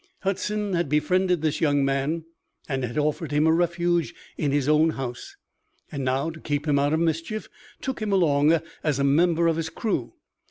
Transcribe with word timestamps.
Hudson 0.21 0.73
had 0.73 0.89
befriended 0.89 1.43
this 1.43 1.61
young 1.61 1.85
man 1.85 2.25
and 2.67 2.83
had 2.83 2.97
offered 2.97 3.31
him 3.31 3.45
a 3.45 3.53
refuge 3.53 4.15
in 4.35 4.51
his 4.51 4.67
own 4.67 4.89
house 4.89 5.35
and 5.91 6.03
now, 6.03 6.31
to 6.31 6.39
keep 6.39 6.67
him 6.67 6.79
out 6.79 6.91
of 6.93 6.99
mischief, 6.99 7.47
took 7.81 8.01
him 8.01 8.11
along 8.11 8.61
as 8.83 8.97
a 8.97 9.03
member 9.03 9.45
of 9.45 9.57
his 9.57 9.69
crew. 9.69 10.13